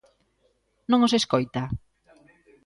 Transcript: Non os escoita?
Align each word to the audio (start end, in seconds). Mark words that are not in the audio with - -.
Non 0.91 0.99
os 1.07 1.15
escoita? 1.19 1.63